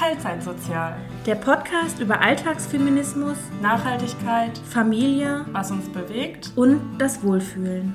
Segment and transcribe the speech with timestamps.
[0.00, 0.96] Teilzeitsozial.
[1.26, 6.52] Der Podcast über Alltagsfeminismus, Nachhaltigkeit, Familie was uns bewegt.
[6.56, 7.94] und das Wohlfühlen.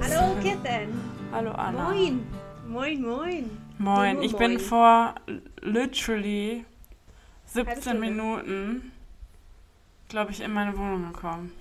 [0.00, 0.98] Hallo Kirsten.
[1.30, 1.90] Hallo Anna.
[1.90, 2.26] Moin.
[2.66, 3.50] Moin, moin.
[3.76, 4.22] Moin.
[4.22, 5.14] Ich bin vor
[5.60, 6.64] literally
[7.54, 8.00] Halbe 17 Stunde.
[8.00, 8.92] Minuten,
[10.08, 11.52] glaube ich, in meine Wohnung gekommen.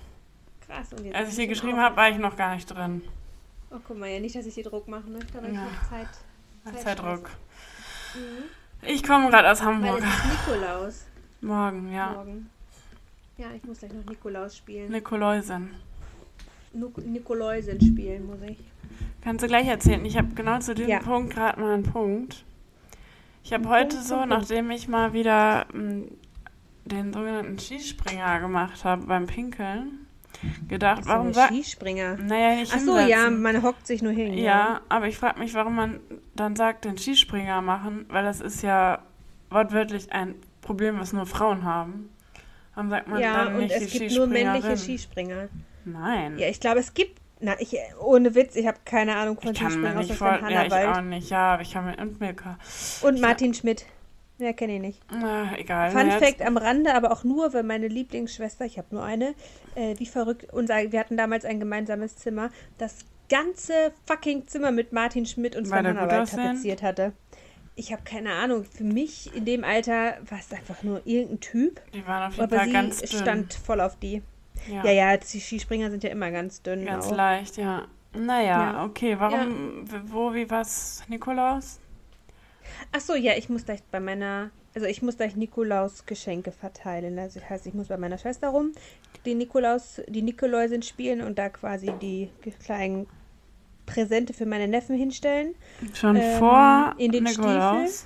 [0.65, 0.93] Krass.
[0.93, 3.01] Und jetzt Als ich hier geschrieben habe, war ich noch gar nicht drin.
[3.71, 5.19] Oh, guck mal, ja, nicht, dass ich dir Druck mache, ne?
[5.33, 5.65] Da habe ich Ja.
[5.65, 6.81] noch Zeit.
[6.81, 7.29] Zeitdruck.
[8.15, 8.58] Mhm.
[8.81, 9.99] Ich komme gerade aus Weil Hamburg.
[9.99, 11.05] es ist Nikolaus
[11.41, 12.11] Morgen, ja.
[12.13, 12.49] morgen.
[13.37, 14.91] Ja, ich muss gleich noch Nikolaus spielen.
[14.91, 15.69] Nikoläusen.
[17.05, 18.57] Nikoläusen spielen muss ich.
[19.23, 20.03] Kannst du gleich erzählen?
[20.05, 20.99] Ich habe genau zu diesem Ja.
[20.99, 22.43] Punkt gerade mal einen Punkt.
[23.43, 24.29] Ich habe heute Punkt so, Punkt.
[24.29, 26.09] nachdem ich mal wieder m,
[26.85, 30.05] den sogenannten Skispringer gemacht habe beim Pinkeln,
[30.67, 31.53] gedacht, warum ja sagt.
[31.53, 32.17] Skispringer.
[32.17, 33.41] Naja, nicht Ach so, ja, hinsetzen.
[33.41, 34.33] man hockt sich nur hin.
[34.33, 35.99] Ja, aber ich frage mich, warum man
[36.39, 38.99] dann sagt, den Skispringer machen, weil das ist ja
[39.49, 42.09] wortwörtlich ein Problem, was nur Frauen haben.
[42.75, 45.49] Warum sagt man Ja, dann und nicht es die gibt nur männliche Skispringer?
[45.85, 46.37] Nein.
[46.37, 47.19] Ja, ich glaube, es gibt.
[47.41, 50.37] Na, ich, ohne Witz, ich habe keine Ahnung von ich Skispringen, nicht außer vor...
[50.39, 51.29] Sven Ja, ich auch nicht.
[51.29, 51.97] Ja, aber ich kann mir...
[51.97, 52.57] Und Milka.
[53.01, 53.85] und Martin Schmidt.
[54.39, 55.01] Wer kenne ich nicht.
[55.09, 55.91] Na, egal.
[55.91, 59.35] Fun jetzt- Fact am Rande, aber auch nur, weil meine Lieblingsschwester, ich habe nur eine,
[59.75, 62.99] äh, wie verrückt, unser, wir hatten damals ein gemeinsames Zimmer, das
[63.29, 67.13] ganze fucking Zimmer mit Martin Schmidt und Sven Hannawald tapeziert hatte.
[67.75, 71.81] Ich habe keine Ahnung, für mich in dem Alter war es einfach nur irgendein Typ,
[71.93, 73.07] Die waren auf jeden aber Fall sie ganz dünn.
[73.21, 74.21] stand voll auf die.
[74.67, 76.85] ja, Ja, ja, die Skispringer sind ja immer ganz dünn.
[76.85, 77.15] ganz auch.
[77.15, 77.87] leicht, ja.
[78.13, 78.83] Naja, Ja.
[78.85, 79.15] okay.
[79.19, 81.79] Warum, w- wo, wie, was, Nikolaus?
[82.91, 87.17] Ach so, ja, ich muss gleich bei meiner, also ich muss gleich Nikolaus Geschenke verteilen.
[87.19, 88.73] Also das heißt, ich muss bei meiner Schwester rum
[89.25, 92.29] die Nikolaus, die Nikoläusin spielen und da quasi die
[92.63, 93.05] kleinen
[93.93, 95.55] Präsente für meine Neffen hinstellen.
[95.93, 98.05] Schon Ähm, vor in den Nikolaus?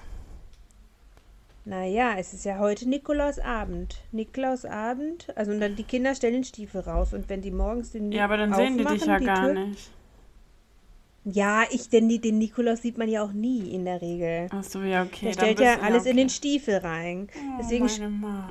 [1.66, 4.02] Naja, es ist ja heute Nikolausabend.
[4.12, 8.12] Nikolausabend, also und dann die Kinder stellen den Stiefel raus und wenn die morgens den
[8.12, 9.92] Ja, aber dann sehen die dich ja gar nicht.
[11.26, 14.48] Ja, ich, denn den Nikolaus sieht man ja auch nie in der Regel.
[14.52, 15.28] Ach so, ja, okay.
[15.28, 16.18] Der stellt ja alles in okay.
[16.22, 17.30] den Stiefel rein.
[17.34, 17.86] Oh, Deswegen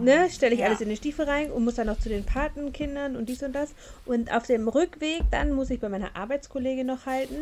[0.01, 0.67] ne, stelle ich Ja.
[0.67, 3.53] alles in den Stiefel rein und muss dann noch zu den Patenkindern und dies und
[3.55, 3.75] das.
[4.07, 7.37] Und auf dem Rückweg dann muss ich bei meiner Arbeitskollegin noch halten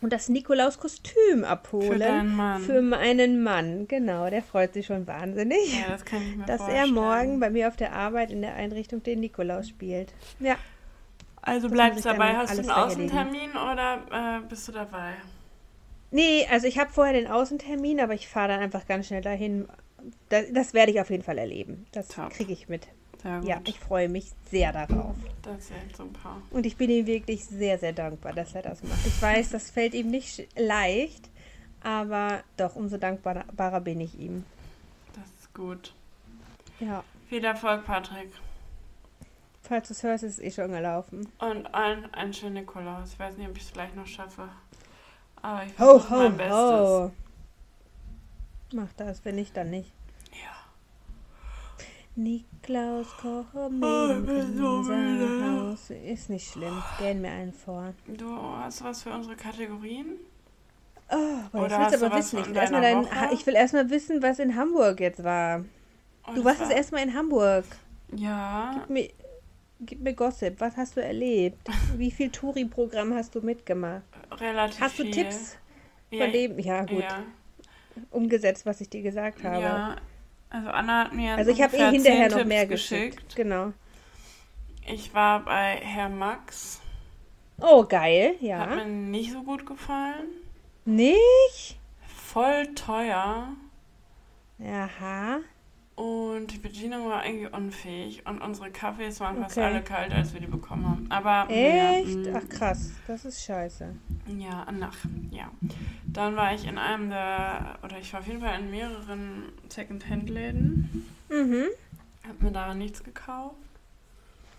[0.00, 2.00] und das Nikolauskostüm abholen.
[2.00, 2.62] Für Mann.
[2.62, 4.30] Für meinen Mann, genau.
[4.30, 6.04] Der freut sich schon wahnsinnig, Ja, das
[6.46, 6.94] dass er vorstellen.
[6.94, 10.12] morgen bei mir auf der Arbeit in der Einrichtung den Nikolaus spielt.
[10.40, 10.56] Ja.
[11.46, 12.36] Also bleibst ich dabei.
[12.36, 12.70] Hast du einen.
[12.70, 15.14] Außentermin oder äh, bist du dabei?
[16.10, 19.68] Nee, also ich habe vorher den Außentermin, aber ich fahre dann einfach ganz schnell dahin.
[20.28, 21.86] Das, das werde ich auf jeden Fall erleben.
[21.92, 22.86] Das kriege ich mit.
[23.42, 25.16] Ja, ich freue mich sehr darauf.
[25.42, 26.36] Das ist echt super.
[26.50, 29.04] Und ich bin ihm wirklich sehr, sehr dankbar, dass er das macht.
[29.04, 31.28] Ich weiß, das fällt ihm nicht leicht,
[31.82, 34.44] aber doch, umso dankbarer bin ich ihm.
[35.14, 35.92] Das ist gut.
[36.78, 38.30] Ja, Viel Erfolg, Patrick.
[39.66, 41.28] Falls du es hörst, ist es eh schon gelaufen.
[41.38, 43.12] Und allen einen schönen Nikolaus.
[43.12, 44.48] Ich weiß nicht, ob ich es gleich noch schaffe.
[45.42, 46.54] Aber ich Ho, versuche ho, mein Bestes.
[46.56, 47.10] ho.
[48.72, 49.92] Mach das, wenn nicht, dann nicht.
[50.32, 50.56] Ja.
[52.16, 55.70] Niklaus, koche ich mir bin so müde.
[55.70, 55.90] Haus.
[55.90, 57.92] Ist nicht schlimm, gähn mir einen vor.
[58.06, 60.16] Du hast was für unsere Kategorien?
[61.10, 61.14] Oh,
[61.52, 62.38] boah, Oder ich will du aber wissen.
[62.40, 65.64] Ich will, erstmal dein, ich will erstmal wissen, was in Hamburg jetzt war.
[66.26, 67.64] Oh, Du warst jetzt war- erstmal in Hamburg.
[68.12, 68.72] Ja.
[68.74, 69.08] Gib mir,
[69.80, 70.60] gib mir Gossip.
[70.60, 71.68] Was hast du erlebt?
[71.96, 74.02] Wie viel Touri-Programm hast du mitgemacht?
[74.38, 75.12] Relativ Hast du viel.
[75.12, 75.56] Tipps
[76.10, 76.58] Ja, von dem?
[76.58, 77.02] Ja, gut.
[77.02, 77.22] Ja.
[78.10, 79.62] Umgesetzt, was ich dir gesagt habe.
[79.62, 79.96] ja.
[80.48, 83.34] Also Anna hat mir Also ich habe eh hinterher noch mehr Tipps geschickt.
[83.36, 83.72] Genau.
[84.86, 86.80] Ich war bei Herr Max.
[87.60, 88.34] Oh, geil.
[88.34, 88.66] Hat Ja.
[88.66, 90.28] mir nicht so gut gefallen.
[90.84, 91.78] Nicht?
[92.06, 93.48] Voll teuer.
[94.62, 95.38] Aha.
[95.96, 98.22] Und die Bedienung war irgendwie unfähig.
[98.26, 99.66] Und unsere Kaffees waren fast Okay.
[99.66, 101.06] alle kalt, als wir die bekommen haben.
[101.10, 102.08] Aber Echt?
[102.26, 102.90] Ja, mm, Ach krass.
[103.06, 103.94] Das ist scheiße.
[104.38, 104.94] ja, nach.
[105.30, 105.50] Ja.
[106.06, 111.06] Dann war ich in einem der, oder ich war auf jeden Fall in mehreren Second-Hand-Läden.
[111.30, 111.64] Mhm.
[112.28, 113.56] Hab mir da nichts gekauft.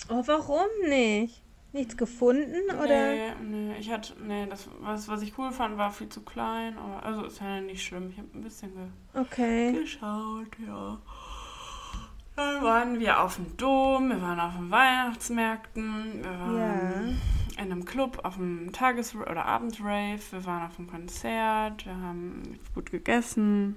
[0.10, 1.44] Oh, warum nicht?
[1.74, 3.12] Nichts gefunden oder?
[3.14, 6.78] Nee, nee, ich hatte, nee, das, was, was ich cool fand, war viel zu klein.
[6.78, 8.10] Aber, also ist ja nicht schlimm.
[8.10, 9.74] Ich habe ein bisschen ge Okay.
[9.74, 10.98] geschaut, ja.
[12.38, 17.20] Dann waren wir auf dem Dom, wir waren auf den Weihnachtsmärkten, wir waren
[17.56, 22.60] in einem Club auf dem Tages- oder Abendrave, wir waren auf einem Konzert, wir haben
[22.76, 23.76] gut gegessen,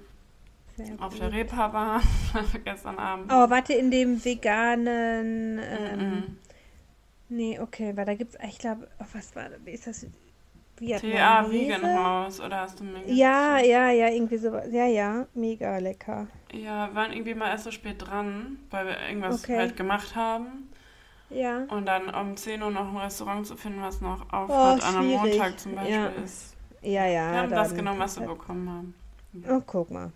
[0.77, 1.21] Sehr auf gut.
[1.23, 2.01] der Reeperbahn
[2.63, 3.31] gestern Abend.
[3.33, 5.59] Oh, warte, in dem veganen.
[5.59, 6.37] Ähm, Mhm.
[7.29, 10.05] Nee, okay, weil da gibt's, ich glaube, oh, was war, wie ist das?
[10.87, 11.51] TA Vietnamese.
[11.51, 14.67] Wiegenhaus, oder hast du mir Ja, ja, ja, irgendwie sowas.
[14.71, 16.27] Ja, ja, mega lecker.
[16.51, 19.57] Ja, wir waren irgendwie mal erst so spät dran, weil wir irgendwas Okay.
[19.57, 20.69] halt gemacht haben.
[21.29, 21.63] Ja.
[21.69, 24.83] Und dann um 10 Uhr noch ein Restaurant zu finden, was noch auf Oh, hat,
[24.83, 25.07] an einem.
[25.11, 26.07] Montag zum Beispiel Ja.
[26.23, 26.55] ist.
[26.81, 27.31] Ja, ja.
[27.31, 28.95] Wir haben das genommen, was wir bekommen haben.
[29.49, 30.11] Oh, guck mal.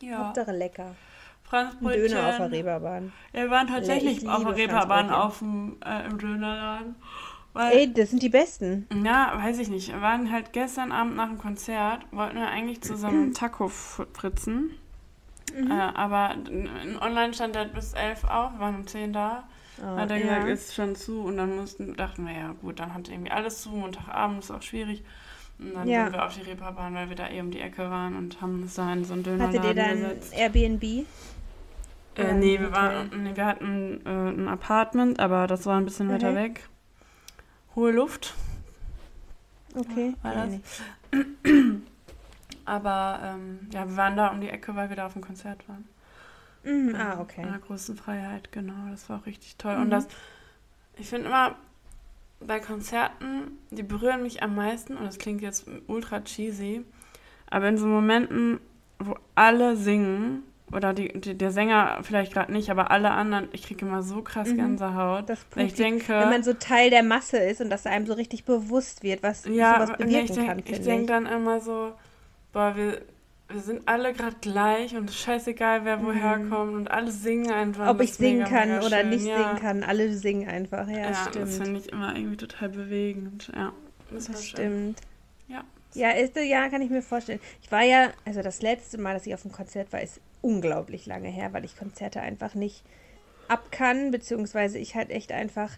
[0.00, 0.18] Ja.
[0.26, 0.94] Hauptsache lecker.
[1.44, 2.08] Franzbrötchen.
[2.08, 3.12] Döner auf der Reeperbahn.
[3.32, 6.94] Ja, wir waren tatsächlich Ich auf der Reeperbahn auf dem, äh, im Dönerladen.
[7.54, 8.86] Weil, Ey, das sind die besten.
[9.04, 9.88] ja, weiß ich nicht.
[9.92, 14.70] Wir waren halt gestern Abend nach dem Konzert, wollten wir eigentlich zusammen Taco fritzen.
[15.54, 15.70] Mhm.
[15.70, 19.44] Äh, aber in online stand der bis 11 auf, wir waren um 10 da.
[19.82, 20.38] Oh, hat er ja.
[20.38, 23.60] gesagt, ist schon zu und dann mussten, dachten wir, ja gut, dann hat irgendwie alles
[23.62, 25.02] zu, Montagabend ist auch schwierig.
[25.58, 26.04] Und dann Ja.
[26.04, 28.62] sind wir auf die Reeperbahn, weil wir da eh um die Ecke waren und haben
[28.62, 30.32] uns da in so einen Dönerladen Hattet ihr dann gesetzt.
[30.34, 30.82] Airbnb?
[32.16, 36.08] Äh, nee, wir, waren, nee, wir hatten äh, ein Apartment, aber das war ein bisschen
[36.10, 36.36] weiter Mhm.
[36.36, 36.68] weg.
[37.74, 38.34] Hohe Luft,
[39.74, 40.14] Okay.
[40.22, 40.82] War das?
[42.64, 45.66] aber ähm, ja, wir waren da um die Ecke, weil wir da auf dem Konzert
[45.68, 45.88] waren.
[46.64, 46.94] Mhm.
[46.94, 47.42] Ah, In okay.
[47.42, 48.90] der großen Freiheit, genau.
[48.90, 49.76] Das war auch richtig toll.
[49.76, 49.82] Mhm.
[49.82, 50.08] Und das,
[50.96, 51.56] ich finde immer,
[52.40, 56.84] bei Konzerten, die berühren mich am meisten, und das klingt jetzt ultra cheesy,
[57.48, 58.60] aber in so Momenten,
[58.98, 60.42] wo alle singen,
[60.72, 64.22] oder die, die, der Sänger vielleicht gerade nicht, aber alle anderen, ich kriege immer so
[64.22, 64.56] krass Mhm.
[64.56, 65.28] Gänsehaut.
[65.28, 68.14] Das weil ich denke, Wenn man so Teil der Masse ist und dass einem so
[68.14, 71.06] richtig bewusst wird, was ja, sowas bewirken ich denke kann, ich denk ich.
[71.08, 71.92] dann immer so,
[72.52, 73.00] boah, wir,
[73.48, 76.50] wir sind alle gerade gleich und scheißegal, wer woher Mhm.
[76.50, 77.88] kommt und alle singen einfach.
[77.88, 79.10] Ob Das ich singen mega, kann mega oder schön.
[79.10, 79.36] nicht ja.
[79.36, 80.88] singen kann, alle singen einfach.
[80.88, 81.48] Ja, Ja, das stimmt.
[81.50, 83.52] finde ich immer irgendwie total bewegend.
[83.54, 83.72] Ja,
[84.10, 84.56] das, Das schön.
[84.56, 85.00] stimmt.
[85.48, 85.64] Ja.
[85.94, 87.40] Ja, ist, ja, kann ich mir vorstellen.
[87.62, 91.06] Ich war ja, also das letzte Mal, dass ich auf einem Konzert war, ist unglaublich
[91.06, 92.82] lange her, weil ich Konzerte einfach nicht
[93.48, 95.70] ab kann, beziehungsweise ich halt echt einfach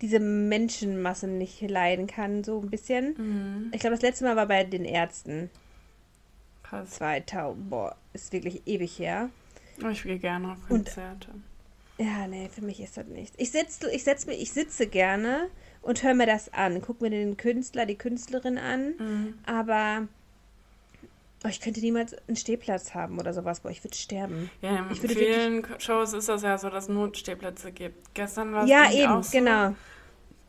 [0.00, 3.14] diese Menschenmassen nicht leiden kann, so ein bisschen.
[3.18, 3.70] Mhm.
[3.74, 5.50] Ich glaube, das letzte Mal war bei den Ärzten.
[6.62, 6.90] Krass.
[6.90, 9.30] 2000, boah, ist wirklich ewig her.
[9.90, 11.28] Ich gehe gerne auf Und- Konzerte.
[11.98, 13.36] Ja, nee, für mich ist das nichts.
[13.38, 15.50] Ich, setz, ich, setz mir, ich sitze gerne
[15.82, 16.82] und höre mir das an.
[16.82, 18.94] Guck mir den Künstler, die Künstlerin an.
[18.98, 19.34] Mhm.
[19.46, 20.06] Aber
[21.44, 23.60] oh, ich könnte niemals einen Stehplatz haben oder sowas.
[23.60, 24.50] Boah, ich würde sterben.
[24.62, 28.14] Ja, in Ich würde vielen Shows ist das ja so, dass es Notstehplätze gibt.
[28.14, 29.30] Gestern war es Ja, eben, so.
[29.38, 29.74] genau.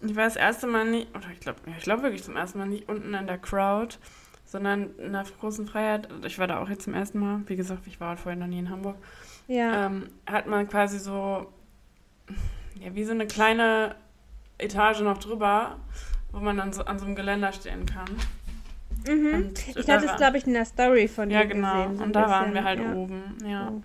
[0.01, 2.67] Ich war das erste Mal nicht, oder ich glaube ich glaub wirklich zum ersten Mal
[2.67, 3.97] nicht unten in der Crowd,
[4.45, 6.09] sondern in der großen Freiheit.
[6.25, 7.41] Ich war da auch jetzt zum ersten Mal.
[7.45, 8.97] Wie gesagt, ich war halt vorher noch nie in Hamburg.
[9.47, 9.85] Ja.
[9.87, 11.47] ähm, hat man quasi so,
[12.79, 13.95] ja, wie so eine kleine
[14.61, 15.77] Etage noch drüber,
[16.31, 18.09] wo man dann so an so einem Geländer stehen kann.
[19.07, 19.53] mhm.
[19.75, 21.83] Ich hatte es, glaube ich, in der Story von Ja, dir genau.
[21.83, 21.97] gesehen.
[21.97, 22.53] so und da waren bisschen.
[22.55, 22.93] wir halt ja.
[22.93, 23.37] oben.
[23.45, 23.69] Ja.
[23.71, 23.81] Oh,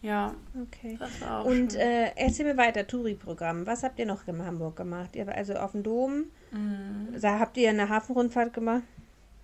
[0.00, 0.96] Ja, okay.
[0.98, 1.80] das war auch Und schön.
[1.80, 3.66] äh, erzähl mir weiter, Touri-Programm.
[3.66, 5.16] Was habt ihr noch in Hamburg gemacht?
[5.16, 6.24] Ihr, war also auf dem Dom.
[6.52, 7.20] Mhm.
[7.20, 8.82] Da habt ihr eine Hafenrundfahrt gemacht?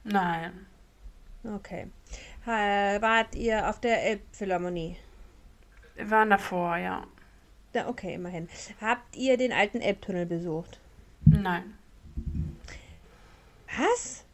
[0.04, 0.52] Nein.
[1.44, 1.88] Okay.
[2.46, 4.96] Wart ihr auf der Elbphilharmonie?
[5.96, 7.04] Wir waren davor, ja.
[7.74, 8.48] Da, okay, immerhin.
[8.80, 10.78] Habt ihr den alten Elbtunnel besucht?
[11.30, 11.74] Nein.
[13.76, 14.24] Was?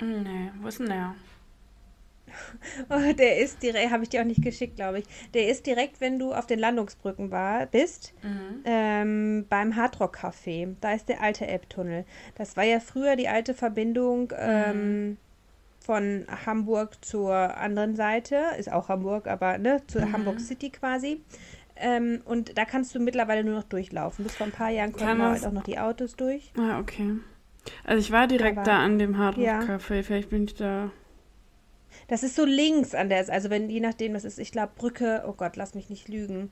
[0.00, 1.14] Nee, wo ist denn der?
[2.88, 5.04] Oh, der ist direkt, habe ich dir auch nicht geschickt, glaube ich.
[5.34, 8.60] Der ist direkt, wenn du auf den Landungsbrücken war, bist, Mhm.
[8.64, 10.74] ähm, beim Hardrock Café.
[10.80, 12.04] Da ist der alte Elbtunnel.
[12.36, 15.18] Das war ja früher die alte Verbindung ähm,
[15.84, 18.40] von Hamburg zur anderen Seite.
[18.58, 20.12] Ist auch Hamburg, aber ne, zu Mhm.
[20.12, 21.20] Hamburg City quasi.
[21.84, 24.24] Ähm, und da kannst du mittlerweile nur noch durchlaufen.
[24.24, 26.52] Bis vor ein paar Jahren konnten da halt auch noch die Autos durch.
[26.56, 27.16] Ah, okay.
[27.84, 29.60] Also ich war direkt Aber- da an dem Hard Rock Ja.
[29.60, 30.02] Café.
[30.02, 30.90] Vielleicht bin ich da.
[32.08, 35.24] Das ist so links an der, also wenn, je nachdem, das ist, ich glaube, Brücke,
[35.26, 36.50] oh Gott, lass mich nicht lügen.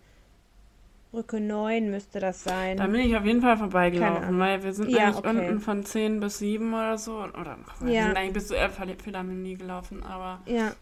[1.12, 2.76] Brücke 9 müsste das sein.
[2.76, 5.28] Da bin ich auf jeden Fall vorbeigelaufen, weil wir sind Ja, eigentlich okay.
[5.30, 7.16] unten von 10 bis 7 oder so.
[7.22, 8.02] Oder wir Ja.
[8.06, 10.72] sind eigentlich bis zur Elbphilharmonie gelaufen, aber ja.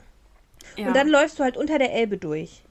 [0.77, 0.89] ja.
[0.89, 2.63] Und dann läufst du halt unter der Elbe durch.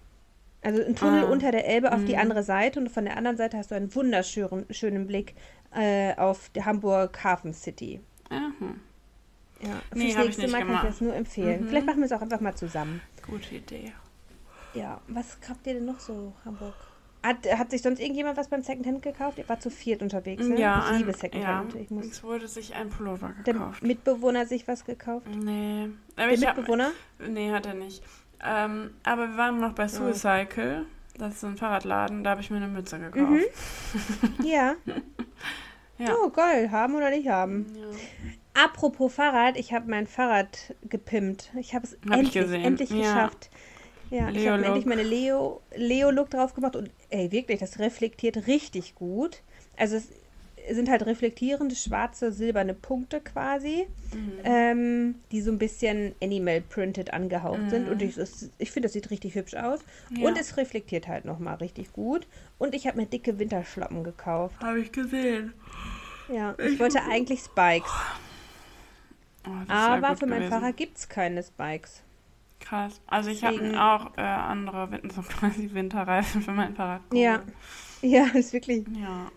[0.62, 1.28] Also ein Tunnel Ah.
[1.28, 2.20] unter der Elbe auf die Mhm.
[2.22, 5.36] andere Seite und von der anderen Seite hast du einen wunderschönen schönen Blick
[5.76, 8.02] äh, auf die Hamburg Hafen City.
[8.30, 8.52] Aha,
[9.62, 11.64] Ja, Nee, fürs ich nächste Mal kann ich das nur empfehlen.
[11.64, 11.68] Mhm.
[11.70, 13.02] Vielleicht machen wir es auch einfach mal zusammen.
[13.30, 13.92] gute Idee.
[14.74, 16.74] Ja, was habt ihr denn noch so, Hamburg?
[17.24, 19.38] Hat, hat sich sonst irgendjemand was beim Secondhand gekauft?
[19.40, 20.60] Ihr wart zu viert unterwegs, ne?
[20.60, 21.74] Ja, ich liebe Secondhand.
[21.74, 23.84] ja, Ich muss es wurde sich ein Pullover der gekauft.
[23.84, 25.28] Mitbewohner sich was gekauft?
[25.28, 26.92] nee, aber Der ich hab, Mitbewohner?
[27.28, 28.02] nee, hat er nicht.
[28.44, 30.86] Ähm, aber wir waren noch bei Suicycle.
[31.18, 33.32] Das ist ein Fahrradladen, da habe ich mir eine Mütze gekauft.
[33.32, 33.44] Mhm.
[34.46, 34.76] Ja.
[35.98, 36.14] Ja.
[36.24, 36.70] Oh, geil.
[36.70, 37.66] Haben oder nicht haben.
[37.76, 38.64] Ja.
[38.66, 41.52] Apropos Fahrrad, ich habe mein Fahrrad gepimpt.
[41.60, 42.98] Ich habe es Hab ich endlich, endlich Ja.
[42.98, 43.50] geschafft.
[44.12, 44.68] Ja, ich Leo habe Look.
[44.68, 49.42] endlich meine Leo, Leo drauf gemacht und ey, wirklich, das reflektiert richtig gut.
[49.76, 50.10] Also es,
[50.72, 53.88] sind halt reflektierende schwarze, silberne Punkte quasi,
[54.44, 57.90] ähm, die so ein bisschen Animal Printed angehaucht sind.
[57.90, 58.18] Und ich,
[58.58, 59.80] ich finde, das sieht richtig hübsch aus.
[60.16, 60.28] Ja.
[60.28, 62.28] Und es reflektiert halt nochmal richtig gut.
[62.58, 64.56] Und ich habe mir dicke Winterschlappen gekauft.
[64.62, 65.54] Habe ich gesehen.
[66.32, 67.92] Ja, ich wollte eigentlich Spikes.
[69.48, 70.52] Oh, wär Aber für mein gewesen.
[70.52, 72.04] Fahrrad gibt es keine Spikes.
[72.60, 73.00] Krass.
[73.08, 77.02] Also ich habe auch äh, andere, so quasi Winterreifen für mein Fahrrad.
[77.14, 77.42] Ja.
[78.02, 78.86] Ja, ist wirklich.
[79.00, 79.32] Ja.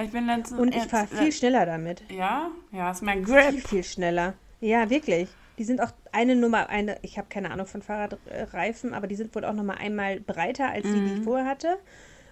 [0.00, 0.58] Ich bin letztens...
[0.60, 2.02] Und ich fahre viel schneller damit.
[2.10, 2.50] Ja?
[2.70, 3.68] Ja, ist Viel, Grip.
[3.68, 4.34] viel schneller.
[4.60, 5.28] Ja, wirklich.
[5.58, 9.34] Die sind auch eine Nummer, eine, ich habe keine Ahnung von Fahrradreifen, aber die sind
[9.34, 11.76] wohl auch nochmal einmal breiter als die, die ich vorher hatte.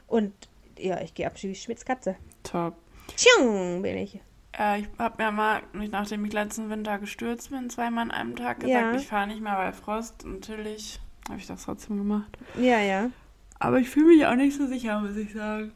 [0.07, 0.33] Und
[0.79, 2.17] ja, ich gehe ab wie Schmitzkatze.
[2.43, 2.75] Top.
[3.17, 4.21] Tschung, bin ich.
[4.59, 8.61] Äh, ich habe mir mal, nachdem ich letzten Winter gestürzt bin, zweimal an einem Tag
[8.61, 8.99] gesagt, Ja.
[8.99, 10.25] ich fahre nicht mehr bei Frost.
[10.25, 10.99] Natürlich
[11.29, 12.39] habe ich das trotzdem gemacht.
[12.59, 13.11] Ja, ja.
[13.59, 15.73] Aber ich fühle mich auch nicht so sicher, muss ich sagen.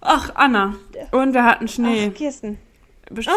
[0.00, 0.74] Ach, Anna.
[1.12, 2.10] Und wir hatten Schnee.
[2.10, 2.58] Ach, Kirsten.
[3.10, 3.32] Best- Oh,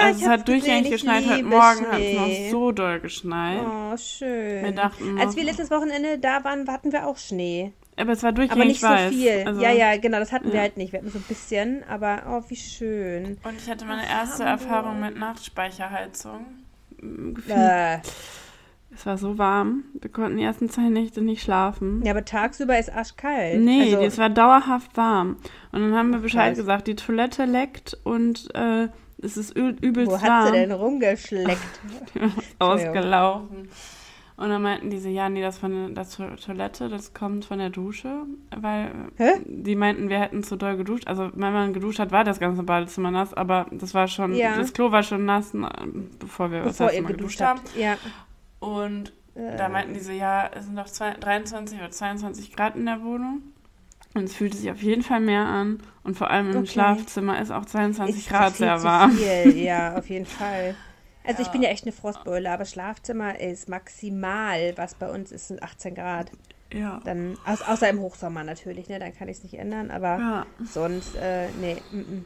[0.00, 1.24] ja, also ich es hat durchgängig geschneit.
[1.28, 3.60] Heute Morgen hat es noch so doll geschneit.
[3.62, 4.64] Oh, schön.
[4.64, 7.72] Wir dachten Als wir letztes Wochenende da waren, hatten wir auch Schnee.
[7.96, 9.12] Aber es war durchgängig Aber nicht so weiß.
[9.12, 9.44] viel.
[9.46, 10.60] Also, ja, ja, genau, das hatten wir ja.
[10.62, 10.92] halt nicht.
[10.92, 13.36] Wir hatten so ein bisschen, aber oh, wie schön.
[13.44, 14.62] Und ich hatte meine erste Hamburg.
[14.62, 16.46] Erfahrung mit Nachtspeicherheizung.
[17.48, 17.98] Äh,
[18.94, 19.84] Es war so warm.
[20.00, 22.02] Wir konnten die ersten zwei Nächte nicht schlafen.
[22.04, 23.60] ja, aber tagsüber ist arschkalt.
[23.60, 25.36] Nee, also, es war dauerhaft warm.
[25.72, 26.58] Und dann haben wir Bescheid Krass.
[26.58, 28.88] gesagt, die Toilette leckt und äh,
[29.22, 30.46] es ist übelst Wo hat warm.
[30.46, 31.58] sie denn rumgeschleckt?
[32.58, 33.68] Ausgelaufen.
[34.36, 37.70] Und dann meinten diese, ja, nee, das von der To- Toilette, das kommt von der
[37.70, 38.22] Dusche,
[38.56, 39.32] weil Hä?
[39.46, 41.06] die meinten, wir hätten zu doll geduscht.
[41.06, 44.56] Also wenn man geduscht hat, war das ganze Badezimmer nass, aber das war schon, Ja.
[44.56, 45.52] das Klo war schon nass,
[46.18, 47.60] bevor wir das Bevor erste ihr Mal geduscht haben.
[47.78, 47.96] Ja.
[48.62, 52.76] Und Äh, da meinten die so, ja, es sind doch zwei, 23 oder 22 Grad
[52.76, 53.42] in der Wohnung.
[54.14, 55.82] Und es fühlte sich auf jeden Fall mehr an.
[56.04, 56.66] Und vor allem im Okay.
[56.68, 59.12] Schlafzimmer ist auch 22 ist Grad sehr warm.
[59.12, 59.56] Viel.
[59.56, 60.74] Ja, auf jeden Fall.
[61.24, 61.52] Also ich Ja.
[61.52, 65.94] bin ja echt eine Frostbeule, aber Schlafzimmer ist maximal, was bei uns ist, sind 18
[65.94, 66.30] Grad.
[66.72, 67.00] Ja.
[67.04, 68.98] Dann, außer im Hochsommer natürlich, ne?
[68.98, 70.46] Dann kann ich es nicht ändern, aber Ja.
[70.64, 72.24] sonst, äh, nee, mm, mm.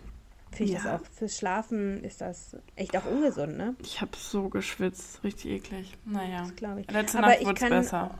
[0.57, 0.93] Finde ich Ja.
[0.93, 1.07] das auch.
[1.13, 3.75] Fürs Schlafen ist das echt auch ungesund, ne?
[3.83, 5.23] Ich habe so geschwitzt.
[5.25, 5.97] Richtig eklig.
[6.05, 6.41] Naja.
[6.41, 6.91] Das glaube ich.
[6.91, 8.19] Letzte Aber Nacht wurde es besser.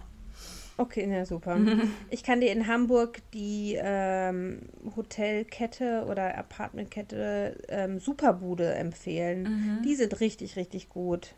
[0.79, 1.59] Okay, na super.
[2.11, 4.61] Ich kann dir in Hamburg die ähm,
[4.95, 9.81] Hotelkette oder Apartmentkette ähm, Superbude empfehlen.
[9.85, 11.35] Die sind richtig, richtig gut.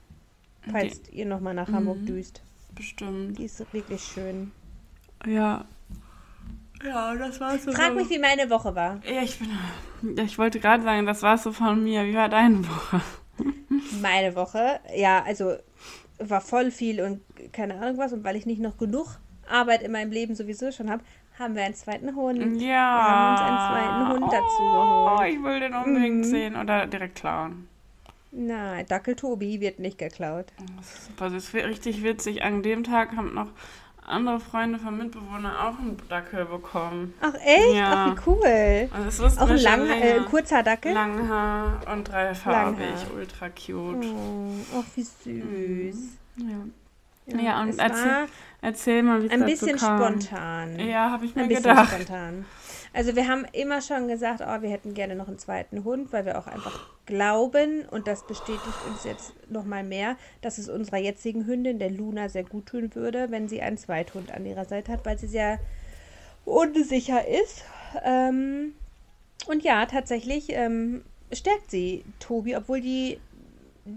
[0.70, 2.06] Falls ihr nochmal nach Hamburg Mhm.
[2.06, 2.42] düst.
[2.74, 3.38] Bestimmt.
[3.38, 4.50] Die ist wirklich schön.
[5.24, 5.64] Ja.
[6.84, 7.72] Ja, das war's so.
[7.72, 9.00] Frag mich, wie meine Woche war.
[9.04, 9.48] Ja, ich bin.
[10.16, 12.04] Ja, ich wollte gerade sagen, das war's so von mir.
[12.04, 13.00] Wie war deine Woche?
[14.00, 15.54] Meine Woche, ja, also
[16.18, 17.20] war voll viel und
[17.52, 18.12] keine Ahnung was.
[18.12, 19.18] Und weil ich nicht noch genug
[19.48, 21.02] Arbeit in meinem Leben sowieso schon habe,
[21.38, 22.60] haben wir einen zweiten Hund.
[22.60, 22.76] Ja.
[22.78, 25.32] haben uns einen zweiten Hund dazu Oh, geholt.
[25.32, 26.24] ich will den unbedingt Mhm.
[26.24, 27.68] sehen oder direkt klauen.
[28.30, 30.46] Nein, Dackel Tobi wird nicht geklaut.
[30.76, 31.54] Das ist super süß.
[31.54, 32.42] Richtig witzig.
[32.42, 33.48] An dem Tag haben noch
[34.08, 37.14] andere Freunde von Mitbewohnern auch einen Dackel bekommen.
[37.20, 37.74] Ach echt?
[37.74, 37.92] Ja.
[37.92, 38.90] Ach wie cool.
[38.96, 40.92] Und das Auch ein lang, äh, kurzer Dackel?
[40.92, 42.78] Langhaar und dreifarbig.
[42.80, 43.14] Langhaar.
[43.16, 44.06] Ultra cute.
[44.06, 45.96] Oh, ach wie süß.
[46.36, 46.56] Ja.
[47.28, 48.26] Ja, und es erzähl-
[48.60, 50.20] Erzähl mal, wie es ein bisschen kam.
[50.20, 50.80] spontan.
[50.80, 51.92] Ja, habe ich mir Ein bisschen gedacht.
[51.94, 52.44] spontan.
[52.92, 56.24] Also wir haben immer schon gesagt, oh, wir hätten gerne noch einen zweiten Hund, weil
[56.26, 61.46] wir auch einfach glauben, und das bestätigt uns jetzt nochmal mehr, dass es unserer jetzigen
[61.46, 65.06] Hündin, der Luna, sehr gut tun würde, wenn sie einen Zweithund an ihrer Seite hat,
[65.06, 65.60] weil sie sehr
[66.44, 67.64] unsicher ist.
[68.04, 68.72] Ähm,
[69.46, 73.20] und ja, tatsächlich ähm, stärkt sie Tobi, obwohl die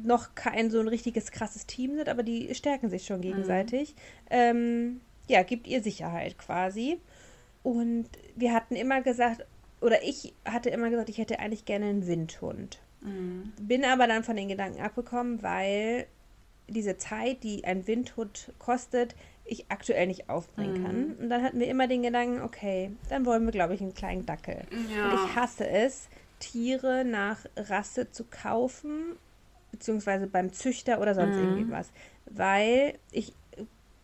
[0.03, 3.95] noch kein so ein richtiges krasses Team sind, aber die stärken sich schon gegenseitig.
[4.29, 6.99] Ähm, ja, gibt ihr Sicherheit quasi.
[7.63, 9.45] Und wir hatten immer gesagt,
[9.81, 12.79] oder ich hatte immer gesagt, ich hätte eigentlich gerne einen Windhund.
[13.01, 13.51] Mhm.
[13.59, 16.07] Bin aber dann von den Gedanken abgekommen, weil
[16.67, 20.83] diese Zeit, die ein Windhund kostet, ich aktuell nicht aufbringen Mhm.
[20.83, 21.13] kann.
[21.19, 24.25] Und dann hatten wir immer den Gedanken, okay, dann wollen wir, glaube ich, einen kleinen
[24.25, 24.61] Dackel.
[24.71, 25.13] Und Ja.
[25.13, 29.17] ich hasse es, Tiere nach Rasse zu kaufen,
[29.71, 31.43] beziehungsweise beim Züchter oder sonst Mhm.
[31.43, 31.91] irgendwie was.
[32.25, 33.33] Weil ich,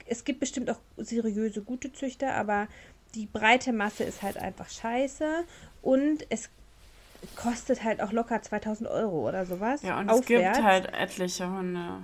[0.05, 2.67] es gibt bestimmt auch seriöse, gute Züchter, aber
[3.15, 5.43] die breite Masse ist halt einfach scheiße
[5.81, 6.49] und es
[7.35, 9.81] kostet halt auch locker 2000 Euro oder sowas.
[9.81, 10.57] ja, und es aufwärts.
[10.57, 12.01] gibt halt etliche Hunde.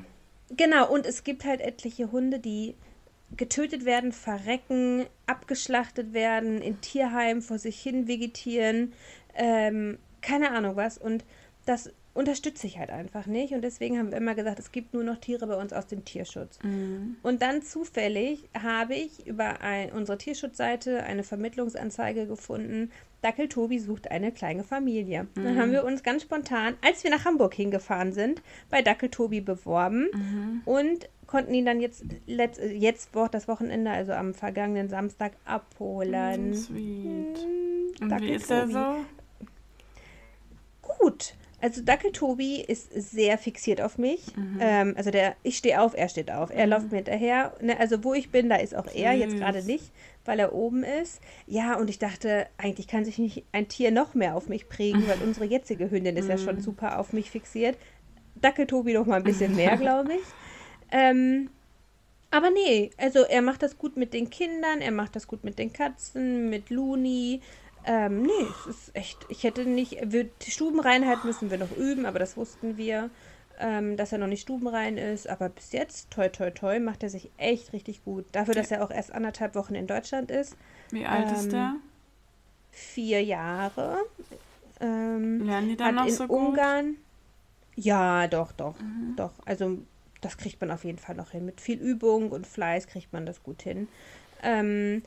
[0.55, 2.75] Genau, und es gibt halt etliche Hunde, die
[3.35, 8.93] getötet werden, verrecken, abgeschlachtet werden, in Tierheimen vor sich hin vegetieren,
[9.35, 10.97] ähm, keine Ahnung was.
[10.97, 11.25] Und
[11.65, 13.53] das unterstütze ich halt einfach nicht.
[13.53, 16.05] Und deswegen haben wir immer gesagt, es gibt nur noch Tiere bei uns aus dem
[16.05, 16.59] Tierschutz.
[16.63, 17.17] Mhm.
[17.23, 22.91] Und dann zufällig habe ich über ein, unsere Tierschutzseite eine Vermittlungsanzeige gefunden,
[23.23, 25.27] Dackel Tobi sucht eine kleine Familie.
[25.35, 25.43] Mhm.
[25.43, 29.39] Dann haben wir uns ganz spontan, als wir nach Hamburg hingefahren sind, bei Dackel Tobi
[29.39, 30.61] beworben mhm.
[30.65, 36.51] und konnten ihn dann jetzt, letzt, jetzt das Wochenende, also am vergangenen Samstag, abholen.
[36.51, 37.37] Mm, sweet.
[37.37, 39.05] Hm, und wie ist er so?
[40.81, 41.33] Gut.
[41.63, 44.35] Also Dackel Tobi ist sehr fixiert auf mich.
[44.35, 44.57] Mhm.
[44.59, 46.49] Ähm, also der, ich stehe auf, er steht auf.
[46.49, 46.73] Er mhm.
[46.73, 47.53] läuft mir hinterher.
[47.61, 48.95] Ne, also wo ich bin, da ist auch Süß.
[48.95, 49.93] er jetzt gerade nicht,
[50.25, 51.21] weil er oben ist.
[51.47, 55.07] Ja, und ich dachte, eigentlich kann sich nicht ein Tier noch mehr auf mich prägen,
[55.07, 56.31] weil unsere jetzige Hündin ist mhm.
[56.31, 56.61] ja schon mhm.
[56.61, 57.77] super auf mich fixiert.
[58.35, 60.23] Dackel Tobi noch mal ein bisschen mehr, glaube ich.
[60.91, 61.49] Ähm,
[62.29, 65.57] aber nee, also er macht das gut mit den Kindern, er macht das gut mit
[65.59, 67.39] den Katzen, mit Luni.
[67.85, 72.19] Ähm, nee, es ist echt, ich hätte nicht, wir, Stubenreinheit müssen wir noch üben, aber
[72.19, 73.09] das wussten wir,
[73.59, 75.27] ähm, dass er noch nicht stubenrein ist.
[75.29, 78.25] Aber bis jetzt, toi, toi, toi, macht er sich echt richtig gut.
[78.31, 80.55] Dafür, dass er auch erst anderthalb Wochen in Deutschland ist.
[80.91, 81.75] Wie alt ähm, ist er?
[82.71, 83.97] Vier Jahre.
[84.79, 86.37] Ähm, Lernen die dann noch in so gut?
[86.37, 86.95] Ungarn.
[87.75, 89.15] Ja, doch, doch, mhm.
[89.15, 89.33] doch.
[89.45, 89.79] Also
[90.21, 91.45] das kriegt man auf jeden Fall noch hin.
[91.45, 93.87] Mit viel Übung und Fleiß kriegt man das gut hin.
[94.41, 95.03] Ähm,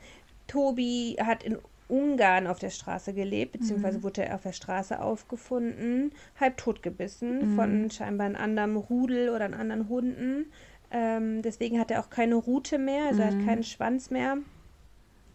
[0.47, 1.57] Tobi hat in
[1.87, 4.03] Ungarn auf der Straße gelebt, beziehungsweise mhm.
[4.03, 7.55] wurde er auf der Straße aufgefunden, halb tot gebissen mhm.
[7.55, 10.45] von scheinbar einem anderen Rudel oder einem anderen Hunden.
[10.91, 13.21] Ähm, deswegen hat er auch keine Rute mehr, also mhm.
[13.21, 13.45] er hat mhm.
[13.45, 14.37] keinen Schwanz mehr.